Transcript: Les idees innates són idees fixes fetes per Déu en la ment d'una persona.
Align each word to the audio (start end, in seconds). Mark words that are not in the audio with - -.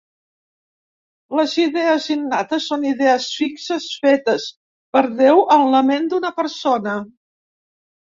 Les 1.39 1.51
idees 1.63 2.07
innates 2.15 2.69
són 2.71 2.87
idees 2.91 3.27
fixes 3.41 3.85
fetes 4.05 4.47
per 4.97 5.03
Déu 5.21 5.43
en 5.57 5.67
la 5.77 5.83
ment 5.91 6.09
d'una 6.15 6.33
persona. 6.39 6.95